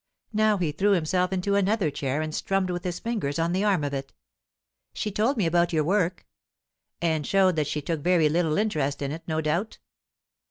Now 0.33 0.57
he 0.57 0.71
threw 0.71 0.93
himself 0.93 1.31
into 1.31 1.53
another 1.53 1.91
chair, 1.91 2.23
and 2.23 2.33
strummed 2.33 2.71
with 2.71 2.83
his 2.85 2.97
fingers 2.97 3.37
on 3.37 3.51
the 3.51 3.63
arm 3.63 3.83
of 3.83 3.93
it. 3.93 4.13
"She 4.93 5.11
told 5.11 5.37
me 5.37 5.45
about 5.45 5.73
your 5.73 5.83
work." 5.83 6.25
"And 7.03 7.23
showed 7.23 7.55
that 7.57 7.67
she 7.67 7.83
took 7.83 7.99
very 7.99 8.27
little 8.27 8.57
interest 8.57 9.03
in 9.03 9.11
it, 9.11 9.21
no 9.27 9.41
doubt?" 9.41 9.77